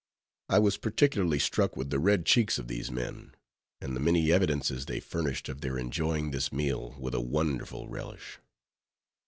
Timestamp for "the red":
1.91-2.25